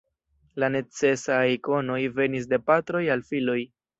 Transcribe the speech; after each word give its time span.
La 0.63 0.69
necesaj 0.75 1.43
konoj 1.69 1.99
venis 2.21 2.49
de 2.55 2.61
patroj 2.71 3.05
al 3.17 3.25
filoj. 3.31 3.59